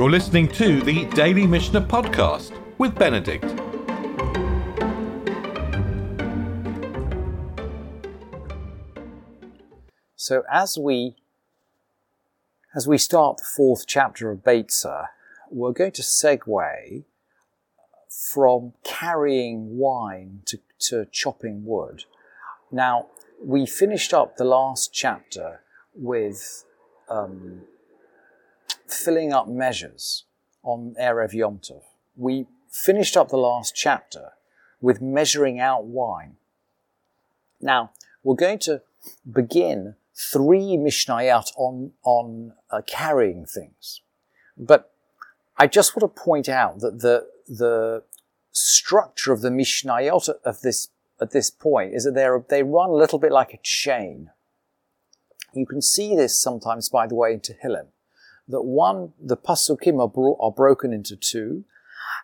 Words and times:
You're 0.00 0.10
listening 0.10 0.48
to 0.52 0.80
the 0.80 1.04
Daily 1.10 1.46
Mishnah 1.46 1.82
Podcast 1.82 2.58
with 2.78 2.94
Benedict. 2.94 3.44
So 10.16 10.42
as 10.50 10.78
we 10.78 11.16
as 12.74 12.88
we 12.88 12.96
start 12.96 13.36
the 13.36 13.42
fourth 13.54 13.86
chapter 13.86 14.30
of 14.30 14.38
Beitza, 14.38 15.08
we're 15.50 15.72
going 15.72 15.92
to 15.92 16.02
segue 16.02 17.04
from 18.08 18.72
carrying 18.82 19.76
wine 19.76 20.40
to, 20.46 20.60
to 20.78 21.08
chopping 21.12 21.66
wood. 21.66 22.04
Now, 22.72 23.08
we 23.44 23.66
finished 23.66 24.14
up 24.14 24.38
the 24.38 24.46
last 24.46 24.94
chapter 24.94 25.60
with 25.94 26.64
um, 27.10 27.64
filling 28.90 29.32
up 29.32 29.48
measures 29.48 30.24
on 30.62 30.94
Erev 31.00 31.32
Yom 31.32 31.58
Tov. 31.58 31.82
We 32.16 32.46
finished 32.70 33.16
up 33.16 33.28
the 33.28 33.36
last 33.36 33.74
chapter 33.74 34.32
with 34.80 35.00
measuring 35.00 35.58
out 35.58 35.84
wine. 35.84 36.36
Now, 37.60 37.90
we're 38.22 38.36
going 38.36 38.58
to 38.60 38.82
begin 39.30 39.96
three 40.14 40.76
Mishnayot 40.76 41.52
on, 41.56 41.92
on 42.02 42.52
uh, 42.70 42.82
carrying 42.86 43.46
things. 43.46 44.00
But 44.56 44.92
I 45.56 45.66
just 45.66 45.96
want 45.96 46.14
to 46.14 46.22
point 46.22 46.48
out 46.48 46.80
that 46.80 47.00
the, 47.00 47.26
the 47.48 48.02
structure 48.52 49.32
of 49.32 49.40
the 49.40 49.50
Mishnayot 49.50 50.28
of 50.44 50.60
this, 50.60 50.88
at 51.20 51.30
this 51.32 51.50
point 51.50 51.94
is 51.94 52.04
that 52.04 52.14
they're, 52.14 52.44
they 52.48 52.62
run 52.62 52.90
a 52.90 52.94
little 52.94 53.18
bit 53.18 53.32
like 53.32 53.54
a 53.54 53.58
chain. 53.62 54.30
You 55.54 55.66
can 55.66 55.82
see 55.82 56.14
this 56.14 56.36
sometimes, 56.36 56.88
by 56.88 57.06
the 57.06 57.14
way, 57.14 57.32
in 57.32 57.40
Tehillim, 57.40 57.86
that 58.50 58.62
one, 58.62 59.12
the 59.20 59.36
Pasukim 59.36 60.00
are, 60.00 60.08
bro- 60.08 60.36
are 60.40 60.52
broken 60.52 60.92
into 60.92 61.16
two, 61.16 61.64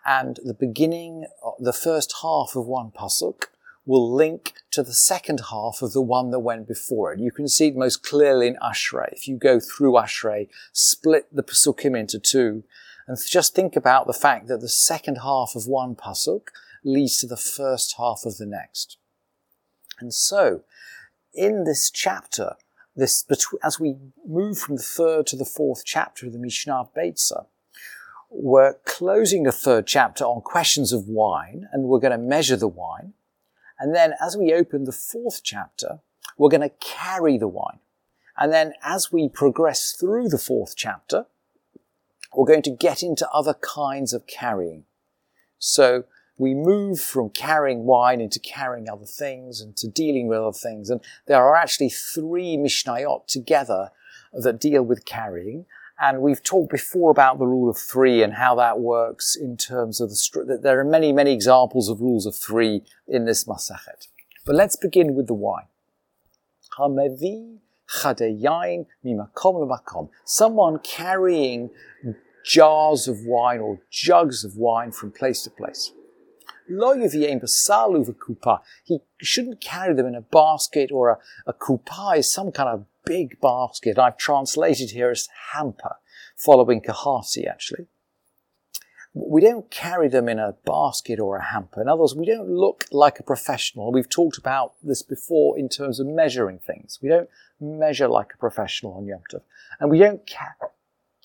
and 0.04 0.38
the 0.44 0.54
beginning, 0.54 1.26
uh, 1.44 1.50
the 1.58 1.72
first 1.72 2.16
half 2.22 2.54
of 2.54 2.66
one 2.66 2.90
Pasuk 2.90 3.46
will 3.84 4.12
link 4.12 4.52
to 4.72 4.82
the 4.82 4.94
second 4.94 5.40
half 5.50 5.80
of 5.80 5.92
the 5.92 6.02
one 6.02 6.30
that 6.30 6.40
went 6.40 6.66
before 6.66 7.12
it. 7.12 7.20
You 7.20 7.30
can 7.30 7.48
see 7.48 7.68
it 7.68 7.76
most 7.76 8.02
clearly 8.02 8.48
in 8.48 8.56
Ashrei. 8.56 9.12
If 9.12 9.28
you 9.28 9.36
go 9.36 9.60
through 9.60 9.92
Ashrei, 9.92 10.48
split 10.72 11.28
the 11.34 11.44
Pasukim 11.44 11.98
into 11.98 12.18
two, 12.18 12.64
and 13.06 13.16
just 13.24 13.54
think 13.54 13.76
about 13.76 14.08
the 14.08 14.12
fact 14.12 14.48
that 14.48 14.60
the 14.60 14.68
second 14.68 15.18
half 15.22 15.52
of 15.54 15.66
one 15.68 15.94
Pasuk 15.94 16.48
leads 16.84 17.18
to 17.18 17.26
the 17.26 17.36
first 17.36 17.94
half 17.96 18.22
of 18.24 18.38
the 18.38 18.46
next. 18.46 18.98
And 20.00 20.12
so, 20.12 20.62
in 21.32 21.64
this 21.64 21.90
chapter, 21.90 22.56
this, 22.96 23.24
as 23.62 23.78
we 23.78 23.96
move 24.26 24.58
from 24.58 24.76
the 24.76 24.82
third 24.82 25.26
to 25.28 25.36
the 25.36 25.44
fourth 25.44 25.84
chapter 25.84 26.26
of 26.26 26.32
the 26.32 26.38
Mishnah 26.38 26.88
Beitza, 26.96 27.46
we're 28.30 28.74
closing 28.84 29.44
the 29.44 29.52
third 29.52 29.86
chapter 29.86 30.24
on 30.24 30.40
questions 30.40 30.92
of 30.92 31.06
wine, 31.08 31.68
and 31.72 31.84
we're 31.84 32.00
going 32.00 32.12
to 32.12 32.18
measure 32.18 32.56
the 32.56 32.68
wine. 32.68 33.12
And 33.78 33.94
then 33.94 34.14
as 34.20 34.36
we 34.36 34.52
open 34.52 34.84
the 34.84 34.92
fourth 34.92 35.42
chapter, 35.44 36.00
we're 36.38 36.48
going 36.48 36.62
to 36.62 36.74
carry 36.80 37.38
the 37.38 37.48
wine. 37.48 37.78
And 38.38 38.52
then 38.52 38.72
as 38.82 39.12
we 39.12 39.28
progress 39.28 39.92
through 39.92 40.28
the 40.28 40.38
fourth 40.38 40.74
chapter, 40.76 41.26
we're 42.34 42.46
going 42.46 42.62
to 42.62 42.70
get 42.70 43.02
into 43.02 43.28
other 43.30 43.54
kinds 43.54 44.12
of 44.12 44.26
carrying. 44.26 44.84
So 45.58 46.04
we 46.38 46.54
move 46.54 47.00
from 47.00 47.30
carrying 47.30 47.84
wine 47.84 48.20
into 48.20 48.38
carrying 48.38 48.88
other 48.88 49.06
things 49.06 49.60
and 49.60 49.76
to 49.76 49.88
dealing 49.88 50.28
with 50.28 50.38
other 50.38 50.52
things. 50.52 50.90
And 50.90 51.00
there 51.26 51.42
are 51.42 51.56
actually 51.56 51.88
three 51.88 52.56
Mishnayot 52.56 53.26
together 53.26 53.90
that 54.32 54.60
deal 54.60 54.82
with 54.82 55.04
carrying. 55.04 55.66
And 55.98 56.20
we've 56.20 56.42
talked 56.42 56.70
before 56.70 57.10
about 57.10 57.38
the 57.38 57.46
rule 57.46 57.70
of 57.70 57.78
three 57.78 58.22
and 58.22 58.34
how 58.34 58.54
that 58.56 58.80
works 58.80 59.34
in 59.34 59.56
terms 59.56 59.98
of 60.00 60.10
the, 60.10 60.58
there 60.62 60.78
are 60.78 60.84
many, 60.84 61.10
many 61.10 61.32
examples 61.32 61.88
of 61.88 62.00
rules 62.00 62.26
of 62.26 62.36
three 62.36 62.82
in 63.08 63.24
this 63.24 63.44
Masachet. 63.44 64.08
But 64.44 64.56
let's 64.56 64.76
begin 64.76 65.14
with 65.14 65.26
the 65.26 65.34
wine. 65.34 65.66
Hamevi 66.78 67.58
chadeyain 67.88 68.86
mimakom 69.02 69.66
makom. 69.66 70.10
Someone 70.26 70.80
carrying 70.80 71.70
jars 72.44 73.08
of 73.08 73.16
wine 73.24 73.60
or 73.60 73.80
jugs 73.90 74.44
of 74.44 74.56
wine 74.56 74.92
from 74.92 75.10
place 75.10 75.42
to 75.44 75.50
place. 75.50 75.92
Lo 76.68 76.94
kupa. 76.94 78.60
He 78.84 78.98
shouldn't 79.18 79.60
carry 79.60 79.94
them 79.94 80.06
in 80.06 80.14
a 80.14 80.20
basket 80.20 80.90
or 80.92 81.10
a, 81.10 81.18
a 81.46 81.52
kupa 81.52 82.18
is 82.18 82.32
some 82.32 82.52
kind 82.52 82.68
of 82.68 82.86
big 83.04 83.40
basket. 83.40 83.98
I've 83.98 84.18
translated 84.18 84.90
here 84.90 85.10
as 85.10 85.28
hamper, 85.52 85.96
following 86.36 86.80
Kehati 86.80 87.48
actually. 87.48 87.86
We 89.14 89.40
don't 89.40 89.70
carry 89.70 90.08
them 90.08 90.28
in 90.28 90.38
a 90.38 90.56
basket 90.66 91.18
or 91.18 91.38
a 91.38 91.44
hamper. 91.44 91.80
In 91.80 91.88
other 91.88 92.02
words, 92.02 92.14
we 92.14 92.26
don't 92.26 92.50
look 92.50 92.84
like 92.92 93.18
a 93.18 93.22
professional. 93.22 93.90
We've 93.90 94.10
talked 94.10 94.36
about 94.36 94.74
this 94.82 95.02
before 95.02 95.58
in 95.58 95.70
terms 95.70 95.98
of 95.98 96.06
measuring 96.06 96.58
things. 96.58 96.98
We 97.00 97.08
don't 97.08 97.30
measure 97.58 98.08
like 98.08 98.34
a 98.34 98.36
professional 98.36 98.92
on 98.92 99.06
Yom 99.06 99.22
Tov. 99.32 99.40
And 99.80 99.90
we 99.90 99.98
don't 99.98 100.26
carry 100.26 100.68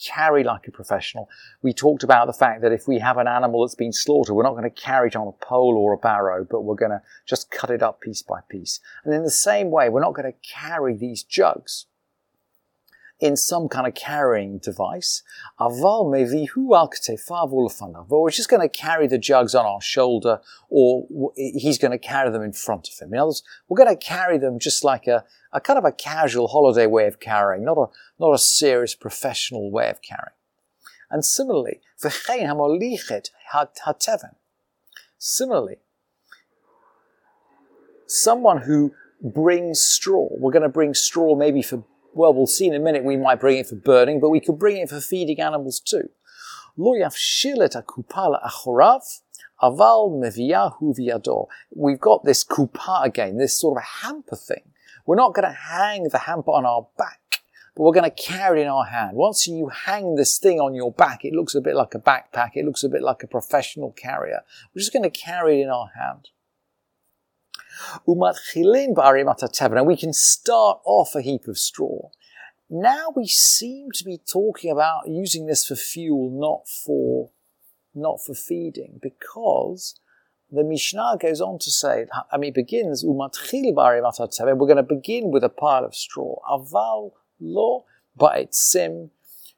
carry 0.03 0.43
like 0.43 0.67
a 0.67 0.71
professional. 0.71 1.29
We 1.61 1.73
talked 1.73 2.03
about 2.03 2.27
the 2.27 2.33
fact 2.33 2.61
that 2.61 2.71
if 2.71 2.87
we 2.87 2.99
have 2.99 3.17
an 3.17 3.27
animal 3.27 3.65
that's 3.65 3.75
been 3.75 3.93
slaughtered, 3.93 4.35
we're 4.35 4.43
not 4.43 4.55
going 4.55 4.63
to 4.63 4.69
carry 4.69 5.07
it 5.07 5.15
on 5.15 5.27
a 5.27 5.45
pole 5.45 5.75
or 5.77 5.93
a 5.93 5.97
barrow, 5.97 6.45
but 6.49 6.61
we're 6.61 6.75
going 6.75 6.91
to 6.91 7.01
just 7.25 7.51
cut 7.51 7.69
it 7.69 7.83
up 7.83 8.01
piece 8.01 8.21
by 8.21 8.39
piece. 8.49 8.79
And 9.03 9.13
in 9.13 9.23
the 9.23 9.29
same 9.29 9.71
way, 9.71 9.89
we're 9.89 10.01
not 10.01 10.15
going 10.15 10.31
to 10.31 10.37
carry 10.47 10.95
these 10.95 11.23
jugs 11.23 11.85
in 13.21 13.37
some 13.37 13.69
kind 13.69 13.85
of 13.87 13.93
carrying 13.93 14.57
device. 14.57 15.21
Aval 15.59 16.07
mevihu 16.09 16.75
al 16.75 16.89
but 18.09 18.19
we're 18.19 18.31
just 18.31 18.49
going 18.49 18.67
to 18.67 18.67
carry 18.67 19.05
the 19.05 19.19
jugs 19.19 19.53
on 19.53 19.65
our 19.65 19.79
shoulder, 19.79 20.41
or 20.69 21.31
he's 21.35 21.77
going 21.77 21.91
to 21.91 21.99
carry 21.99 22.31
them 22.31 22.41
in 22.41 22.51
front 22.51 22.89
of 22.89 22.99
him. 22.99 23.13
In 23.13 23.19
other 23.19 23.27
words, 23.27 23.43
we're 23.69 23.77
going 23.77 23.95
to 23.95 24.05
carry 24.05 24.39
them 24.39 24.57
just 24.57 24.83
like 24.83 25.05
a, 25.05 25.23
a 25.53 25.61
kind 25.61 25.77
of 25.77 25.85
a 25.85 25.91
casual 25.91 26.47
holiday 26.47 26.87
way 26.87 27.05
of 27.05 27.19
carrying, 27.19 27.63
not 27.63 27.77
a, 27.77 27.85
not 28.19 28.33
a 28.33 28.39
serious 28.39 28.95
professional 28.95 29.69
way 29.69 29.89
of 29.89 30.01
carrying. 30.01 30.35
And 31.11 31.23
similarly, 31.23 31.81
Similarly, 35.19 35.77
someone 38.07 38.61
who 38.61 38.93
brings 39.21 39.79
straw, 39.79 40.29
we're 40.31 40.51
going 40.51 40.63
to 40.63 40.69
bring 40.69 40.93
straw 40.93 41.35
maybe 41.35 41.61
for 41.61 41.83
well, 42.13 42.33
we'll 42.33 42.47
see 42.47 42.67
in 42.67 42.73
a 42.73 42.79
minute, 42.79 43.03
we 43.03 43.17
might 43.17 43.39
bring 43.39 43.57
it 43.57 43.67
for 43.67 43.75
burning, 43.75 44.19
but 44.19 44.29
we 44.29 44.39
could 44.39 44.59
bring 44.59 44.77
it 44.77 44.89
for 44.89 44.99
feeding 44.99 45.39
animals 45.39 45.79
too. 45.79 46.09
Lo 46.77 46.93
yafshil 46.93 47.67
kupala 47.85 48.41
achorav, 48.43 49.01
aval 49.61 50.11
meviyahu 50.11 50.97
viyador. 50.97 51.47
We've 51.75 51.99
got 51.99 52.23
this 52.23 52.43
kupa 52.43 53.05
again, 53.05 53.37
this 53.37 53.59
sort 53.59 53.77
of 53.77 53.83
a 53.83 54.05
hamper 54.05 54.35
thing. 54.35 54.63
We're 55.05 55.15
not 55.15 55.33
going 55.33 55.47
to 55.47 55.53
hang 55.53 56.03
the 56.03 56.19
hamper 56.19 56.51
on 56.51 56.65
our 56.65 56.87
back, 56.97 57.41
but 57.75 57.83
we're 57.83 57.93
going 57.93 58.09
to 58.09 58.23
carry 58.23 58.61
it 58.61 58.63
in 58.63 58.69
our 58.69 58.85
hand. 58.85 59.15
Once 59.15 59.47
you 59.47 59.69
hang 59.69 60.15
this 60.15 60.37
thing 60.37 60.59
on 60.59 60.75
your 60.75 60.91
back, 60.91 61.25
it 61.25 61.33
looks 61.33 61.55
a 61.55 61.61
bit 61.61 61.75
like 61.75 61.95
a 61.95 61.99
backpack, 61.99 62.51
it 62.55 62.65
looks 62.65 62.83
a 62.83 62.89
bit 62.89 63.01
like 63.01 63.23
a 63.23 63.27
professional 63.27 63.91
carrier. 63.91 64.41
We're 64.73 64.79
just 64.79 64.93
going 64.93 65.03
to 65.03 65.09
carry 65.09 65.61
it 65.61 65.65
in 65.65 65.69
our 65.69 65.89
hand. 65.97 66.29
And 68.05 69.87
we 69.87 69.97
can 69.97 70.13
start 70.13 70.79
off 70.85 71.15
a 71.15 71.21
heap 71.21 71.47
of 71.47 71.57
straw. 71.57 72.09
Now 72.69 73.11
we 73.15 73.27
seem 73.27 73.91
to 73.95 74.03
be 74.05 74.17
talking 74.17 74.71
about 74.71 75.07
using 75.07 75.45
this 75.45 75.65
for 75.65 75.75
fuel, 75.75 76.29
not 76.31 76.67
for, 76.69 77.31
not 77.93 78.21
for 78.25 78.33
feeding, 78.33 78.99
because 79.01 79.99
the 80.49 80.63
Mishnah 80.63 81.17
goes 81.19 81.41
on 81.41 81.59
to 81.59 81.71
say, 81.71 82.07
I 82.31 82.37
mean, 82.37 82.53
begins, 82.53 83.03
we're 83.05 83.15
going 83.15 83.31
to 83.31 84.83
begin 84.83 85.31
with 85.31 85.43
a 85.43 85.49
pile 85.49 85.85
of 85.85 85.95
straw. 85.95 86.35
Aval 86.49 87.11
lo 87.39 87.85
ba'etzim 88.19 89.09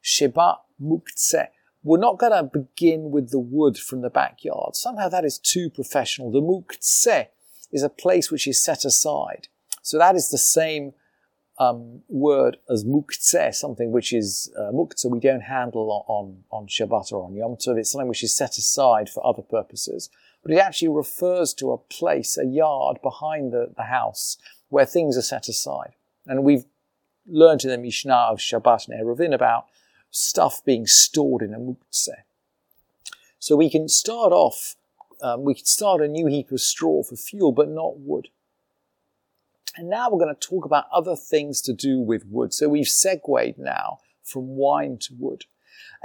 sheba 0.01 0.57
muktzeh. 0.81 1.47
We're 1.83 1.99
not 1.99 2.17
going 2.17 2.31
to 2.31 2.43
begin 2.43 3.11
with 3.11 3.31
the 3.31 3.39
wood 3.39 3.77
from 3.77 4.01
the 4.01 4.09
backyard. 4.09 4.75
Somehow 4.75 5.09
that 5.09 5.25
is 5.25 5.37
too 5.37 5.69
professional. 5.69 6.31
The 6.31 6.41
muktzeh 6.41 7.27
is 7.73 7.83
a 7.83 7.89
place 7.89 8.31
which 8.31 8.47
is 8.47 8.63
set 8.63 8.85
aside. 8.85 9.49
So 9.81 9.97
that 9.97 10.15
is 10.15 10.29
the 10.29 10.37
same 10.37 10.93
um, 11.59 12.01
word 12.07 12.57
as 12.69 12.85
muktzeh, 12.85 13.53
something 13.53 13.91
which 13.91 14.13
is 14.13 14.51
uh, 14.57 14.71
muktzeh 14.71 15.11
we 15.11 15.19
don't 15.19 15.41
handle 15.41 16.05
on, 16.07 16.43
on 16.51 16.67
Shabbat 16.67 17.11
or 17.11 17.25
on 17.25 17.35
Yom 17.35 17.55
Tov. 17.55 17.77
It's 17.77 17.91
something 17.91 18.07
which 18.07 18.23
is 18.23 18.33
set 18.33 18.57
aside 18.57 19.09
for 19.09 19.25
other 19.25 19.41
purposes. 19.41 20.09
But 20.41 20.53
it 20.53 20.57
actually 20.57 20.89
refers 20.89 21.53
to 21.55 21.71
a 21.71 21.77
place, 21.77 22.37
a 22.37 22.45
yard 22.45 22.99
behind 23.01 23.51
the, 23.51 23.71
the 23.75 23.83
house 23.83 24.37
where 24.69 24.85
things 24.85 25.17
are 25.17 25.21
set 25.21 25.47
aside. 25.47 25.93
And 26.25 26.43
we've 26.43 26.65
learned 27.27 27.63
in 27.63 27.69
the 27.69 27.77
Mishnah 27.77 28.27
of 28.31 28.39
Shabbat 28.39 28.87
and 28.87 28.99
Eruvin 28.99 29.33
about 29.33 29.67
stuff 30.11 30.63
being 30.63 30.85
stored 30.85 31.41
in 31.41 31.53
a 31.53 31.59
muktzeh. 31.59 32.23
So 33.39 33.55
we 33.55 33.69
can 33.69 33.87
start 33.89 34.31
off 34.31 34.75
um, 35.23 35.43
we 35.43 35.55
could 35.55 35.67
start 35.67 36.01
a 36.01 36.07
new 36.07 36.27
heap 36.27 36.51
of 36.51 36.59
straw 36.59 37.01
for 37.01 37.15
fuel, 37.15 37.53
but 37.53 37.69
not 37.69 37.99
wood. 37.99 38.27
And 39.75 39.89
now 39.89 40.09
we're 40.09 40.23
going 40.23 40.35
to 40.35 40.47
talk 40.47 40.65
about 40.65 40.85
other 40.91 41.15
things 41.15 41.61
to 41.61 41.73
do 41.73 41.99
with 41.99 42.25
wood. 42.27 42.53
So 42.53 42.69
we've 42.69 42.87
segued 42.87 43.57
now 43.57 43.99
from 44.21 44.55
wine 44.55 44.97
to 45.01 45.15
wood. 45.17 45.45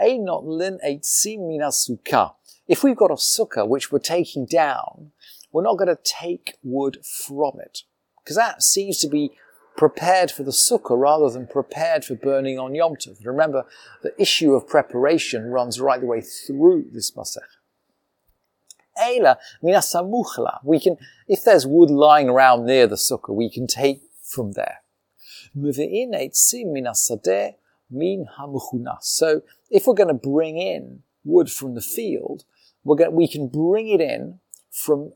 Ein 0.00 0.24
not 0.24 0.46
lin 0.46 0.78
eitzim 0.86 1.48
mina 1.48 1.68
sukkah. 1.68 2.34
If 2.66 2.84
we've 2.84 2.96
got 2.96 3.10
a 3.10 3.14
sukkah 3.14 3.68
which 3.68 3.90
we're 3.90 3.98
taking 3.98 4.46
down, 4.46 5.10
we're 5.52 5.64
not 5.64 5.76
going 5.76 5.94
to 5.94 6.02
take 6.02 6.54
wood 6.62 6.98
from 7.04 7.60
it. 7.60 7.82
Because 8.22 8.36
that 8.36 8.62
seems 8.62 8.98
to 8.98 9.08
be 9.08 9.32
prepared 9.76 10.30
for 10.30 10.44
the 10.44 10.50
sukkah 10.50 10.98
rather 10.98 11.28
than 11.28 11.46
prepared 11.46 12.04
for 12.04 12.14
burning 12.14 12.58
on 12.58 12.74
Yom 12.74 12.94
Tov. 12.94 13.24
Remember, 13.24 13.64
the 14.02 14.14
issue 14.20 14.54
of 14.54 14.68
preparation 14.68 15.50
runs 15.50 15.80
right 15.80 16.00
the 16.00 16.06
way 16.06 16.20
through 16.20 16.86
this 16.92 17.10
Masech. 17.12 17.57
Minasamuchla. 19.62 20.58
We 20.64 20.80
can, 20.80 20.96
if 21.26 21.44
there's 21.44 21.66
wood 21.66 21.90
lying 21.90 22.28
around 22.28 22.66
near 22.66 22.86
the 22.86 22.96
sukkah, 22.96 23.34
we 23.34 23.50
can 23.50 23.66
take 23.66 24.02
from 24.22 24.52
there. 24.52 24.78
So, 29.00 29.42
if 29.70 29.86
we're 29.86 29.94
going 29.94 30.08
to 30.08 30.14
bring 30.14 30.58
in 30.58 31.02
wood 31.24 31.50
from 31.50 31.74
the 31.74 31.80
field, 31.80 32.44
going, 32.84 33.12
we 33.12 33.28
can 33.28 33.48
bring 33.48 33.88
it 33.88 34.00
in 34.00 34.40
from 34.70 35.12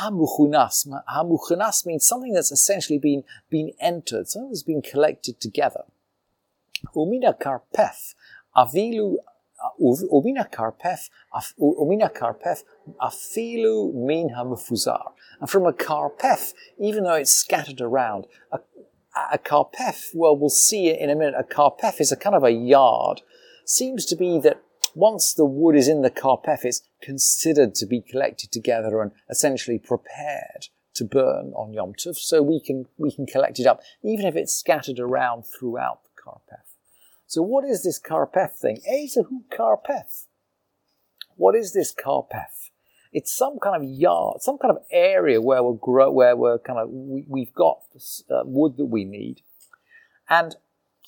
hamuchunas. 0.00 0.86
Hamuchunas 1.12 1.86
means 1.86 2.06
something 2.06 2.32
that's 2.32 2.52
essentially 2.52 2.98
been, 2.98 3.24
been 3.50 3.72
entered, 3.80 4.28
something 4.28 4.50
that's 4.50 4.62
been 4.62 4.82
collected 4.82 5.40
together. 5.40 5.82
Umina 6.94 7.38
karpef, 7.38 8.14
avilu, 8.56 9.16
umina 9.80 10.50
karpef, 10.50 11.08
umina 11.58 12.12
karpef, 12.12 12.62
afilu 13.00 13.92
min 13.94 14.30
hamufuzar. 14.30 15.12
And 15.40 15.50
from 15.50 15.66
a 15.66 15.72
karpef, 15.72 16.52
even 16.78 17.04
though 17.04 17.14
it's 17.14 17.32
scattered 17.32 17.80
around, 17.80 18.26
a, 18.52 18.60
a 19.32 19.38
karpef, 19.38 20.08
well, 20.14 20.36
we'll 20.36 20.50
see 20.50 20.88
it 20.88 21.00
in 21.00 21.10
a 21.10 21.16
minute, 21.16 21.34
a 21.38 21.44
karpef 21.44 22.00
is 22.00 22.12
a 22.12 22.16
kind 22.16 22.36
of 22.36 22.44
a 22.44 22.52
yard. 22.52 23.22
Seems 23.64 24.04
to 24.06 24.16
be 24.16 24.38
that 24.40 24.62
once 24.94 25.34
the 25.34 25.44
wood 25.44 25.76
is 25.76 25.88
in 25.88 26.02
the 26.02 26.10
karpef, 26.10 26.64
it's 26.64 26.82
considered 27.02 27.74
to 27.76 27.86
be 27.86 28.00
collected 28.00 28.50
together 28.50 29.00
and 29.02 29.12
essentially 29.30 29.78
prepared 29.78 30.68
to 30.94 31.04
burn 31.04 31.52
on 31.54 31.72
Yom 31.72 31.92
Tov, 31.92 32.16
so 32.16 32.42
we 32.42 32.60
can, 32.60 32.86
we 32.96 33.12
can 33.12 33.26
collect 33.26 33.60
it 33.60 33.66
up, 33.66 33.80
even 34.02 34.26
if 34.26 34.34
it's 34.34 34.54
scattered 34.54 34.98
around 34.98 35.44
throughout 35.44 36.00
the 36.02 36.10
karpef. 36.20 36.67
So 37.28 37.42
what 37.42 37.66
is 37.66 37.84
this 37.84 38.00
karpef 38.00 38.52
thing? 38.52 38.80
Ezehu 38.90 39.44
karpef. 39.52 40.24
What 41.36 41.54
is 41.54 41.74
this 41.74 41.94
karpef? 41.94 42.70
It's 43.12 43.30
some 43.36 43.58
kind 43.62 43.76
of 43.76 43.88
yard, 43.88 44.40
some 44.40 44.56
kind 44.56 44.70
of 44.70 44.82
area 44.90 45.40
where 45.40 45.62
we're 45.62 45.74
grow, 45.74 46.10
where 46.10 46.34
we're 46.34 46.58
kind 46.58 46.78
of 46.78 46.88
we, 46.90 47.44
have 47.44 47.54
got 47.54 47.82
uh, 48.30 48.42
wood 48.44 48.78
that 48.78 48.86
we 48.86 49.04
need. 49.04 49.42
And 50.28 50.56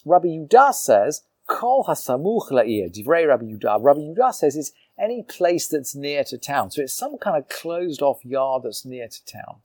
Rabbi 0.04 0.28
Yudah 0.28 0.74
says 0.74 1.22
Kol 1.46 1.84
hasamuch 1.88 2.50
la'ir, 2.50 2.94
divrei 2.94 3.26
Rabbi 3.26 3.46
Yudah. 3.46 3.82
Rabbi 3.82 4.00
Yudah 4.00 4.34
says 4.34 4.56
it's 4.56 4.72
any 4.98 5.22
place 5.22 5.68
that's 5.68 5.96
near 5.96 6.22
to 6.24 6.36
town. 6.36 6.70
So 6.70 6.82
it's 6.82 6.94
some 6.94 7.16
kind 7.16 7.38
of 7.38 7.48
closed 7.48 8.02
off 8.02 8.24
yard 8.26 8.64
that's 8.64 8.84
near 8.84 9.08
to 9.08 9.24
town. 9.24 9.62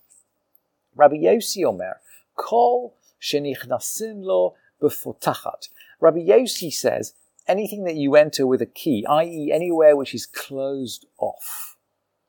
Rabbi 0.96 1.16
Yossi 1.16 1.66
Omer, 1.66 2.00
Kol 2.36 2.96
shenichnasim 3.22 4.24
lo 4.24 4.56
befotachat. 4.81 5.69
Rabbi 6.00 6.19
Yossi 6.19 6.72
says 6.72 7.13
anything 7.48 7.83
that 7.86 7.95
you 7.95 8.16
enter 8.16 8.45
with 8.48 8.62
a 8.62 8.66
key, 8.66 9.06
i.e., 9.07 9.51
anywhere 9.54 9.95
which 9.95 10.13
is 10.13 10.25
closed 10.25 11.06
off, 11.18 11.77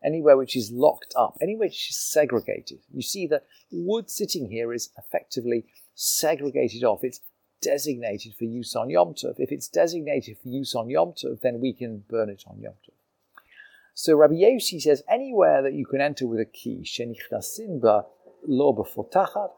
anywhere 0.04 0.36
which 0.36 0.56
is 0.56 0.70
locked 0.70 1.14
up, 1.16 1.36
anywhere 1.40 1.66
which 1.66 1.90
is 1.90 1.98
segregated. 1.98 2.80
You 2.92 3.02
see 3.02 3.26
that 3.28 3.46
wood 3.70 4.10
sitting 4.10 4.50
here 4.50 4.72
is 4.72 4.90
effectively 4.98 5.66
segregated 5.94 6.84
off. 6.84 7.02
It's 7.02 7.20
designated 7.62 8.34
for 8.38 8.44
use 8.44 8.76
on 8.76 8.90
Yom 8.90 9.14
Tov. 9.14 9.36
If 9.38 9.50
it's 9.50 9.68
designated 9.68 10.38
for 10.38 10.48
use 10.48 10.74
on 10.74 10.90
Yom 10.90 11.12
Tov, 11.12 11.40
then 11.40 11.60
we 11.60 11.72
can 11.72 12.04
burn 12.08 12.28
it 12.28 12.44
on 12.46 12.60
Yom 12.60 12.74
Tov. 12.74 12.92
So 13.94 14.14
Rabbi 14.14 14.34
Yossi 14.34 14.80
says 14.80 15.02
anywhere 15.08 15.62
that 15.62 15.72
you 15.72 15.86
can 15.86 16.02
enter 16.02 16.26
with 16.26 16.38
a 16.38 16.44
key, 16.44 16.82
shenichnasin 16.84 17.80
ba 17.80 18.04
lo 18.46 18.74
b'fotachat 18.74 19.50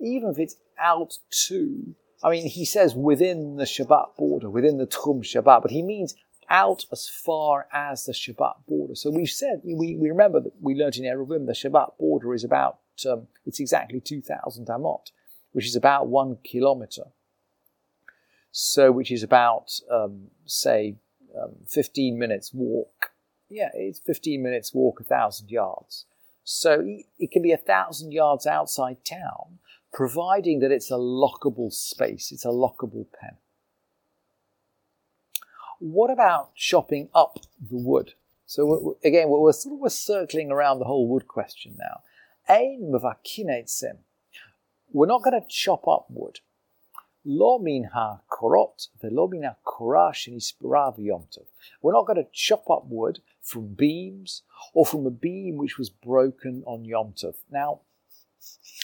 even 0.00 0.30
if 0.30 0.38
it's 0.38 0.56
out 0.78 1.18
to, 1.48 1.94
I 2.22 2.30
mean, 2.30 2.46
he 2.48 2.64
says 2.64 2.94
within 2.94 3.56
the 3.56 3.64
Shabbat 3.64 4.16
border, 4.16 4.50
within 4.50 4.78
the 4.78 4.86
tchum 4.86 5.22
Shabbat, 5.22 5.62
but 5.62 5.70
he 5.70 5.82
means 5.82 6.14
out 6.48 6.84
as 6.92 7.08
far 7.08 7.66
as 7.72 8.04
the 8.04 8.12
Shabbat 8.12 8.66
border. 8.66 8.94
So 8.94 9.10
we've 9.10 9.30
said, 9.30 9.60
we, 9.64 9.96
we 9.96 10.08
remember 10.08 10.40
that 10.40 10.52
we 10.60 10.74
learned 10.74 10.96
in 10.96 11.04
Eruvin, 11.04 11.46
the 11.46 11.52
Shabbat 11.52 11.98
border 11.98 12.34
is 12.34 12.44
about, 12.44 12.78
um, 13.08 13.26
it's 13.44 13.60
exactly 13.60 14.00
2,000 14.00 14.66
amot, 14.66 15.10
which 15.52 15.66
is 15.66 15.76
about 15.76 16.08
one 16.08 16.38
kilometer. 16.44 17.04
So, 18.52 18.90
which 18.90 19.10
is 19.10 19.22
about, 19.22 19.70
um, 19.90 20.28
say, 20.46 20.96
um, 21.38 21.56
15 21.68 22.18
minutes 22.18 22.52
walk. 22.54 23.10
Yeah, 23.50 23.68
it's 23.74 23.98
15 24.00 24.42
minutes 24.42 24.72
walk, 24.72 25.00
a 25.00 25.04
thousand 25.04 25.50
yards. 25.50 26.06
So 26.48 26.86
it 27.18 27.32
can 27.32 27.42
be 27.42 27.50
a 27.50 27.56
thousand 27.56 28.12
yards 28.12 28.46
outside 28.46 29.04
town, 29.04 29.58
providing 29.92 30.60
that 30.60 30.70
it's 30.70 30.92
a 30.92 30.94
lockable 30.94 31.72
space, 31.72 32.30
it's 32.30 32.44
a 32.44 32.50
lockable 32.50 33.06
pen. 33.20 33.32
What 35.80 36.08
about 36.08 36.54
chopping 36.54 37.08
up 37.12 37.40
the 37.60 37.76
wood? 37.76 38.12
So 38.46 38.96
again, 39.02 39.28
we're 39.28 39.52
sort 39.52 39.84
of 39.84 39.92
circling 39.92 40.52
around 40.52 40.78
the 40.78 40.84
whole 40.84 41.08
wood 41.08 41.26
question 41.26 41.76
now. 41.80 42.02
Ein 42.48 42.92
mevakinetzim. 42.92 43.98
We're 44.92 45.06
not 45.06 45.24
going 45.24 45.40
to 45.40 45.48
chop 45.48 45.88
up 45.88 46.06
wood. 46.08 46.38
Lo 47.28 47.58
min 47.58 47.90
ha 47.92 48.20
korot 48.30 48.86
velo 49.02 49.26
min 49.26 49.42
ha 49.42 49.56
korah 49.64 50.14
We're 51.82 51.92
not 51.92 52.06
going 52.06 52.22
to 52.24 52.30
chop 52.32 52.70
up 52.70 52.86
wood 52.86 53.18
from 53.42 53.74
beams 53.74 54.42
or 54.72 54.86
from 54.86 55.04
a 55.06 55.10
beam 55.10 55.56
which 55.56 55.76
was 55.76 55.90
broken 55.90 56.62
on 56.66 56.84
Yom 56.84 57.14
Tov. 57.14 57.34
Now, 57.50 57.80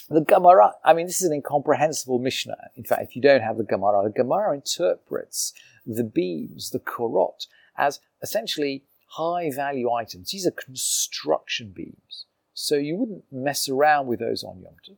the 0.08 0.22
Gemara, 0.22 0.72
I 0.84 0.92
mean, 0.92 1.06
this 1.06 1.22
is 1.22 1.28
an 1.28 1.34
incomprehensible 1.34 2.18
Mishnah. 2.18 2.70
In 2.74 2.82
fact, 2.82 3.02
if 3.02 3.14
you 3.14 3.22
don't 3.22 3.42
have 3.42 3.58
the 3.58 3.64
Gemara, 3.64 4.02
the 4.02 4.10
Gemara 4.10 4.54
interprets 4.54 5.52
the 5.86 6.02
beams, 6.02 6.70
the 6.70 6.80
korot, 6.80 7.46
as 7.78 8.00
essentially 8.22 8.82
high 9.06 9.52
value 9.54 9.88
items. 9.92 10.30
These 10.32 10.48
are 10.48 10.50
construction 10.50 11.70
beams. 11.70 12.26
So 12.54 12.74
you 12.74 12.96
wouldn't 12.96 13.24
mess 13.30 13.68
around 13.68 14.08
with 14.08 14.18
those 14.18 14.42
on 14.42 14.60
Yom 14.60 14.74
Tov. 14.84 14.96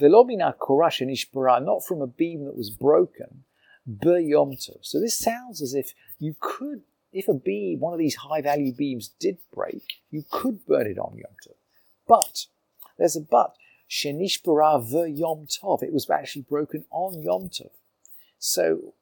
Velomina 0.00 0.54
korash 0.56 1.00
ishbara, 1.00 1.64
not 1.64 1.84
from 1.84 2.02
a 2.02 2.06
beam 2.06 2.44
that 2.44 2.56
was 2.56 2.70
broken, 2.70 3.44
be 3.86 4.24
Yom 4.24 4.56
So 4.82 5.00
this 5.00 5.16
sounds 5.16 5.62
as 5.62 5.74
if 5.74 5.94
you 6.18 6.34
could, 6.40 6.82
if 7.12 7.28
a 7.28 7.34
beam, 7.34 7.80
one 7.80 7.92
of 7.92 7.98
these 7.98 8.16
high 8.16 8.42
value 8.42 8.74
beams 8.74 9.08
did 9.20 9.38
break, 9.54 10.00
you 10.10 10.24
could 10.30 10.66
burn 10.66 10.86
it 10.86 10.98
on 10.98 11.16
Yom 11.16 11.32
Tov. 11.46 11.54
But, 12.06 12.46
there's 12.98 13.16
a 13.16 13.20
but, 13.20 13.54
shenishbara 13.88 14.82
ve 14.82 15.10
Yom 15.12 15.46
Tov. 15.46 15.82
It 15.82 15.92
was 15.92 16.10
actually 16.10 16.42
broken 16.42 16.84
on 16.90 17.22
Yom 17.22 17.48
Tov. 17.48 17.70
So 18.38 18.94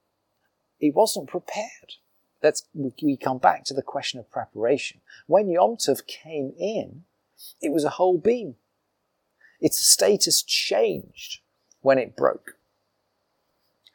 it 0.81 0.95
wasn't 0.95 1.29
prepared. 1.29 1.95
Let's, 2.43 2.65
we 2.75 3.17
come 3.17 3.39
back 3.39 3.65
to 3.65 3.75
the 3.75 3.83
question 3.83 4.21
of 4.21 4.31
preparation. 4.31 5.01
When 5.27 5.49
Yom 5.49 5.77
Tov 5.77 6.07
came 6.07 6.53
in, 6.59 7.05
it 7.63 7.73
was 7.73 7.85
a 7.85 7.91
whole 7.91 8.19
beam. 8.19 8.57
Its 9.61 9.79
status 9.79 10.43
changed 10.43 11.41
when 11.81 11.99
it 11.99 12.17
broke. 12.17 12.57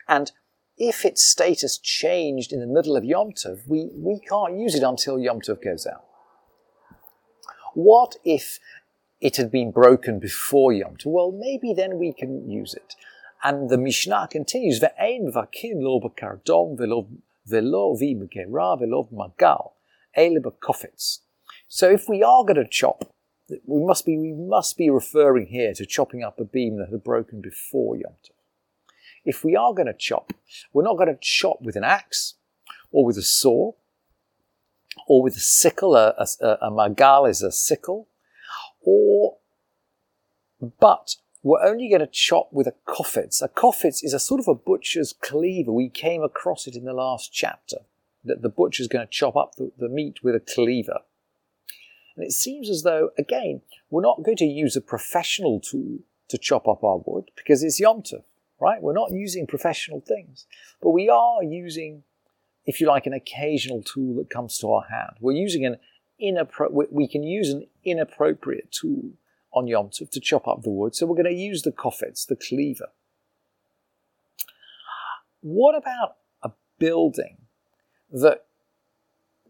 And 0.08 0.32
if 0.78 1.06
its 1.06 1.24
status 1.24 1.78
changed 1.78 2.54
in 2.54 2.60
the 2.60 2.68
middle 2.68 2.96
of 2.96 3.04
Yom 3.04 3.32
Tov, 3.32 3.68
we, 3.68 3.90
we 3.94 4.20
can't 4.20 4.58
use 4.58 4.76
it 4.76 4.84
until 4.84 5.20
Yom 5.20 5.42
Tov 5.42 5.64
goes 5.64 5.86
out. 5.86 6.06
What 7.74 8.16
if 8.24 8.60
it 9.22 9.36
had 9.38 9.52
been 9.52 9.72
broken 9.72 10.20
before 10.20 10.72
Yom 10.72 10.96
Tov? 10.96 11.12
Well, 11.12 11.32
maybe 11.32 11.74
then 11.74 11.98
we 11.98 12.14
can 12.14 12.50
use 12.50 12.74
it. 12.74 12.96
And 13.44 13.70
the 13.70 13.78
Mishnah 13.78 14.30
continues, 14.32 14.80
Ve'ein 14.80 15.32
vakin 15.34 15.82
lo 15.82 16.00
b'kardom 16.00 16.78
velo 17.46 17.96
vi 17.96 18.16
b'gera 18.16 18.80
velo 18.80 19.08
magal, 19.14 19.72
ele 20.16 20.40
b'kofetz. 20.40 21.20
So 21.68 21.90
if 21.90 22.10
we 22.10 22.24
are 22.24 22.44
going 22.44 22.56
to 22.56 22.68
chop, 22.68 23.14
we 23.66 23.84
must 23.84 24.06
be 24.06 24.18
we 24.18 24.34
must 24.34 24.78
be 24.78 24.90
referring 24.90 25.48
here 25.48 25.74
to 25.74 25.86
chopping 25.86 26.24
up 26.24 26.40
a 26.40 26.46
beam 26.46 26.78
that 26.78 26.90
had 26.90 27.04
broken 27.04 27.42
before 27.42 27.98
Yom 27.98 28.14
Tov. 28.24 28.32
If 29.26 29.44
we 29.44 29.56
are 29.56 29.74
going 29.74 29.88
to 29.88 29.94
chop, 29.94 30.34
we're 30.74 30.84
not 30.84 30.98
going 30.98 31.10
to 31.10 31.20
chop 31.22 31.62
with 31.62 31.76
an 31.76 31.84
axe 31.84 32.36
or 32.92 33.06
with 33.06 33.18
a 33.18 33.22
saw 33.22 33.74
or 35.08 35.22
with 35.22 35.36
a 35.36 35.42
sickle. 35.42 35.96
A, 35.96 36.14
a, 36.42 36.48
a 36.62 36.72
magal 36.72 37.30
is 37.30 37.42
a 37.42 37.52
sickle, 37.52 38.08
or 38.82 39.38
but 40.80 41.16
we're 41.42 41.64
only 41.64 41.90
going 41.90 42.02
to 42.02 42.08
chop 42.08 42.50
with 42.52 42.68
a 42.68 42.74
kofetz. 42.88 43.42
A 43.42 43.48
kofetz 43.48 44.04
is 44.04 44.14
a 44.14 44.20
sort 44.20 44.40
of 44.40 44.48
a 44.48 44.56
butcher's 44.56 45.14
cleaver. 45.14 45.72
We 45.72 45.90
came 45.90 46.22
across 46.22 46.68
it 46.68 46.76
in 46.76 46.86
the 46.86 46.94
last 46.94 47.32
chapter, 47.32 47.78
that 48.24 48.42
the 48.42 48.50
butcher's 48.50 48.88
going 48.88 49.06
to 49.06 49.12
chop 49.12 49.36
up 49.36 49.56
the, 49.56 49.72
the 49.78 49.90
meat 49.90 50.20
with 50.24 50.36
a 50.36 50.40
cleaver. 50.42 51.00
And 52.20 52.28
it 52.28 52.34
seems 52.34 52.70
as 52.70 52.84
though, 52.84 53.12
again, 53.18 53.62
we're 53.90 54.02
not 54.02 54.24
going 54.24 54.36
to 54.38 54.46
use 54.46 54.76
a 54.76 54.82
professional 54.82 55.62
tool 55.62 56.00
to 56.28 56.38
chop 56.38 56.68
up 56.68 56.84
our 56.84 56.98
wood 57.06 57.32
because 57.38 57.64
it's 57.64 57.80
Yom 57.80 58.02
Tov. 58.02 58.24
right? 58.60 58.82
We're 58.82 58.92
not 58.92 59.12
using 59.14 59.48
professional 59.48 60.02
things, 60.02 60.46
but 60.82 60.90
we 60.90 61.08
are 61.08 61.42
using, 61.42 62.04
if 62.66 62.82
you 62.82 62.88
like, 62.88 63.06
an 63.06 63.14
occasional 63.14 63.82
tool 63.82 64.18
that 64.18 64.30
comes 64.30 64.58
to 64.58 64.70
our 64.70 64.84
hand. 64.90 65.14
We're 65.22 65.32
using 65.32 65.66
an 65.66 65.78
inappro- 66.22 66.92
we 66.92 67.08
can 67.08 67.24
use 67.24 67.52
an 67.52 67.68
inappropriate 67.86 68.70
tool 68.70 69.12
on 69.54 69.68
Yom 69.68 69.88
Tov 69.88 70.12
to 70.12 70.20
chop 70.20 70.46
up 70.46 70.64
the 70.64 70.72
wood, 70.72 70.96
so 70.96 71.06
we're 71.06 71.16
going 71.16 71.34
to 71.34 71.42
use 71.42 71.62
the 71.62 71.72
kofetz, 71.72 72.28
the 72.28 72.36
cleaver. 72.36 72.90
What 75.40 75.74
about 75.74 76.18
a 76.44 76.52
building 76.80 77.38
that 78.12 78.44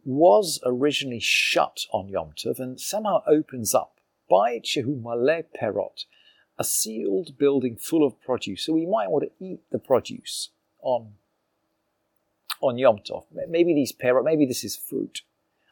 was 0.10 0.60
originally 0.66 1.20
shut 1.20 1.86
on 1.92 2.10
Yom 2.10 2.32
Tov 2.36 2.60
and 2.60 2.80
somehow 2.80 3.22
opens 3.28 3.76
up 3.76 4.00
by 4.30 4.60
Shehu 4.60 5.02
Maleh 5.02 5.44
Perot, 5.60 6.06
a 6.58 6.64
sealed 6.64 7.38
building 7.38 7.76
full 7.76 8.06
of 8.06 8.20
produce. 8.22 8.66
So 8.66 8.74
we 8.74 8.86
might 8.86 9.10
want 9.12 9.26
to 9.26 9.46
eat 9.46 9.62
the 9.72 9.78
produce 9.80 10.50
on, 10.82 11.14
on 12.60 12.78
Yom 12.78 12.98
Tov. 12.98 13.26
Maybe 13.48 13.74
these 13.74 13.94
perot, 13.94 14.24
maybe 14.24 14.46
this 14.46 14.64
is 14.64 14.76
fruit. 14.76 15.22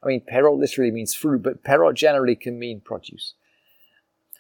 I 0.04 0.08
mean, 0.08 0.22
perot 0.22 0.60
literally 0.60 0.92
means 0.92 1.16
fruit, 1.16 1.42
but 1.42 1.64
perot 1.64 1.96
generally 1.96 2.36
can 2.36 2.60
mean 2.60 2.80
produce. 2.80 3.34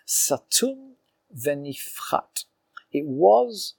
Satum 0.05 0.91
venifchat. 1.35 2.45
It 2.91 3.05
was 3.05 3.73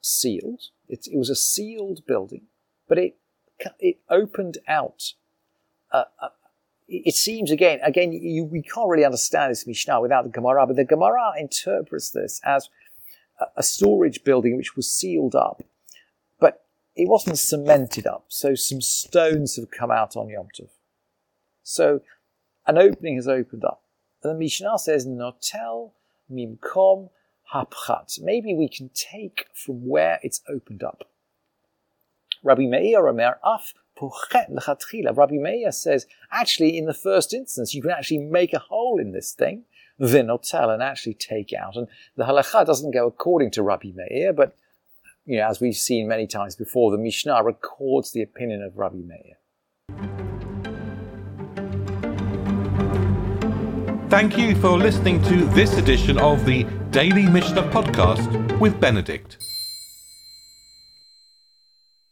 sealed. 0.00 0.62
It, 0.88 1.06
it 1.10 1.18
was 1.18 1.30
a 1.30 1.36
sealed 1.36 2.06
building, 2.06 2.42
but 2.88 2.98
it 2.98 3.16
it 3.78 3.98
opened 4.10 4.58
out. 4.68 5.14
Uh, 5.92 6.04
uh, 6.20 6.28
it 6.88 7.14
seems 7.14 7.50
again, 7.50 7.80
again, 7.82 8.12
you, 8.12 8.44
we 8.44 8.62
can't 8.62 8.88
really 8.88 9.04
understand 9.04 9.50
this 9.50 9.66
Mishnah 9.66 10.00
without 10.00 10.24
the 10.24 10.30
Gemara, 10.30 10.66
but 10.66 10.76
the 10.76 10.84
Gemara 10.84 11.32
interprets 11.38 12.10
this 12.10 12.40
as 12.44 12.68
a, 13.40 13.46
a 13.56 13.62
storage 13.62 14.22
building 14.22 14.56
which 14.56 14.76
was 14.76 14.90
sealed 14.90 15.34
up, 15.34 15.62
but 16.38 16.64
it 16.94 17.08
wasn't 17.08 17.38
cemented 17.38 18.06
up. 18.06 18.26
So 18.28 18.54
some 18.54 18.80
stones 18.80 19.56
have 19.56 19.70
come 19.70 19.90
out 19.90 20.16
on 20.16 20.28
Yom 20.28 20.48
Tov. 20.58 20.68
So 21.62 22.00
an 22.66 22.78
opening 22.78 23.16
has 23.16 23.28
opened 23.28 23.64
up. 23.64 23.82
And 24.22 24.34
the 24.34 24.38
Mishnah 24.38 24.78
says, 24.78 25.06
Notel 25.06 25.92
mimkom 26.30 27.10
hapchat. 27.52 28.20
Maybe 28.20 28.54
we 28.54 28.68
can 28.68 28.90
take 28.94 29.46
from 29.52 29.86
where 29.86 30.18
it's 30.22 30.40
opened 30.48 30.82
up. 30.82 31.08
Rabbi 32.42 32.66
Meir 32.66 33.08
Omer 33.08 33.38
af 33.44 33.74
Rabbi 35.16 35.36
Meir 35.36 35.72
says, 35.72 36.06
actually, 36.30 36.76
in 36.76 36.86
the 36.86 36.94
first 36.94 37.32
instance, 37.32 37.74
you 37.74 37.82
can 37.82 37.90
actually 37.90 38.18
make 38.18 38.52
a 38.52 38.58
hole 38.58 38.98
in 39.00 39.12
this 39.12 39.32
thing, 39.32 39.64
vinotel, 40.00 40.72
and 40.72 40.82
actually 40.82 41.14
take 41.14 41.52
out. 41.52 41.76
And 41.76 41.88
the 42.16 42.24
halacha 42.24 42.66
doesn't 42.66 42.92
go 42.92 43.06
according 43.06 43.50
to 43.52 43.62
Rabbi 43.62 43.92
Meir, 43.94 44.32
but 44.32 44.56
you 45.24 45.38
know, 45.38 45.48
as 45.48 45.60
we've 45.60 45.76
seen 45.76 46.06
many 46.06 46.26
times 46.26 46.54
before, 46.54 46.92
the 46.92 46.98
Mishnah 46.98 47.42
records 47.42 48.12
the 48.12 48.22
opinion 48.22 48.62
of 48.62 48.78
Rabbi 48.78 48.98
Meir. 48.98 49.38
Thank 54.08 54.38
you 54.38 54.54
for 54.60 54.78
listening 54.78 55.20
to 55.24 55.46
this 55.46 55.76
edition 55.78 56.16
of 56.18 56.46
the 56.46 56.62
Daily 56.90 57.26
Mishnah 57.26 57.64
Podcast 57.70 58.60
with 58.60 58.80
Benedict. 58.80 59.45